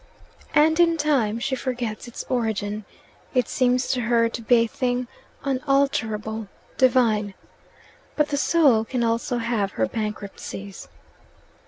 [0.55, 2.85] And in time she forgets its origin;
[3.35, 5.07] it seems to her to be a thing
[5.43, 7.35] unalterable, divine.
[8.15, 10.87] But the soul can also have her bankruptcies.